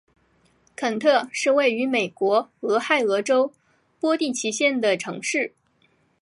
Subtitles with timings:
[0.75, 3.53] 肯特是位于美国俄亥俄州
[3.99, 5.53] 波蒂奇县的城市。